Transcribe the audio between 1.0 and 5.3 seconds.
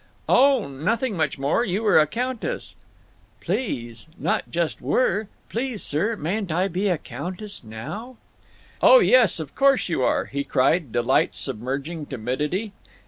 much more. You were a countess—" "Please! Not just 'were.'